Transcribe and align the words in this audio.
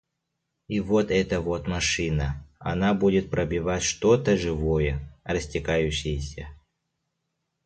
И 0.67 0.79
вот 0.79 1.11
эта 1.11 1.41
вот 1.41 1.67
машина, 1.67 2.43
она 2.57 2.95
будет 2.95 3.29
пробивать 3.29 3.83
что-то 3.83 4.35
живое, 4.35 4.99
растекающееся. 5.23 6.47